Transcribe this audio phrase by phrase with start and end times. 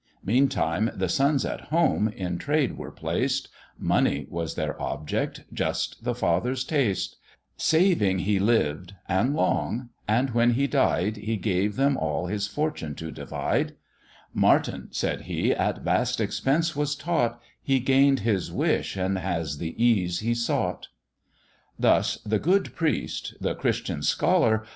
[0.25, 6.63] Meantime the sons at home in trade were placed, Money their object just the father's
[6.63, 7.17] taste;
[7.55, 12.95] Saving he lived and long, and when he died, He gave them all his fortune
[12.95, 13.75] to divide:
[14.33, 19.75] "Martin," said he, "at vast expense was taught; He gain'd his wish, and has the
[19.77, 20.87] ease he sought."
[21.77, 24.63] Thus the good priest (the Christian scholar!)